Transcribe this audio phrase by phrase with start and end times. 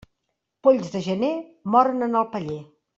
[0.69, 1.31] Polls de gener,
[1.77, 2.63] moren en el paller.